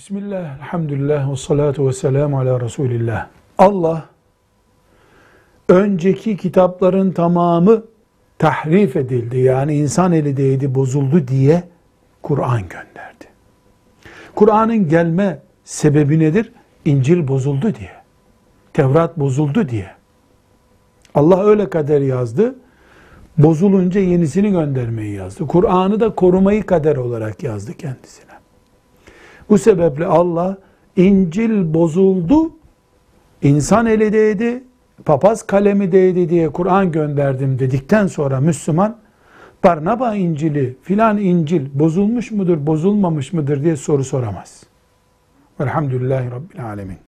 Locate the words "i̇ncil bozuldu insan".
30.96-33.86